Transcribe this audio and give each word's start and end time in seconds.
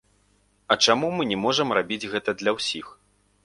А 0.71 0.77
чаму 0.85 1.11
мы 1.19 1.27
не 1.33 1.37
можам 1.43 1.77
рабіць 1.81 2.09
гэта 2.17 2.39
для 2.41 2.59
ўсіх? 2.61 2.85